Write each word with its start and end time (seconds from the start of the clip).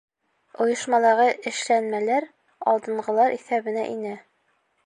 Ойошмалағы 0.63 1.27
эшләнмәләр 1.51 2.27
алдынғылар 2.73 3.39
иҫәбенә 3.39 3.89
инә. 3.95 4.19